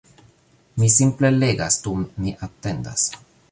Mi 0.83 0.89
simple 0.93 1.31
legas 1.41 1.79
dum 1.85 2.09
mi 2.25 2.35
atendas 2.49 3.07